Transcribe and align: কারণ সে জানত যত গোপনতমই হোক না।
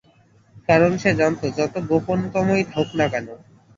কারণ 0.69 0.91
সে 0.97 1.11
জানত 1.19 1.41
যত 1.57 1.73
গোপনতমই 1.89 2.63
হোক 2.71 2.89
না। 2.99 3.05